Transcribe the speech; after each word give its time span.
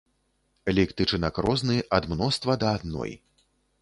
Лік 0.77 0.93
тычынак 1.01 1.35
розны, 1.47 1.75
ад 1.99 2.03
мноства 2.15 2.57
да 2.65 2.73
адной. 2.79 3.15